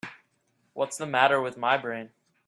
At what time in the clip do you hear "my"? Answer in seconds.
1.57-1.77